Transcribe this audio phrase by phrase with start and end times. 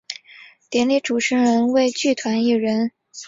[0.71, 2.91] 典礼主持人为剧团一人。